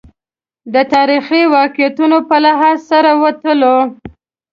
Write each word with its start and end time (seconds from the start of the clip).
د 0.73 0.75
تاریخي 0.93 1.41
واقعیتونو 1.57 2.17
په 2.29 2.35
لحاظ 2.45 2.77
سره 2.91 3.11
وتلو. 3.21 3.77